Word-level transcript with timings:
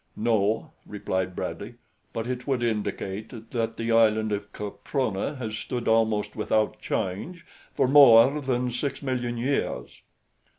"No," 0.15 0.71
replied 0.87 1.35
Bradley; 1.35 1.75
"But 2.11 2.25
it 2.25 2.47
would 2.47 2.63
indicate 2.63 3.51
that 3.51 3.77
the 3.77 3.91
island 3.91 4.31
of 4.31 4.51
Caprona 4.51 5.35
has 5.37 5.55
stood 5.55 5.87
almost 5.87 6.35
without 6.35 6.79
change 6.81 7.45
for 7.75 7.87
more 7.87 8.41
than 8.41 8.71
six 8.71 9.03
million 9.03 9.37
years." 9.37 10.01